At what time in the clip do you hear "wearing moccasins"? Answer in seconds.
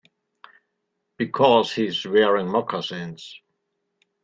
2.07-3.39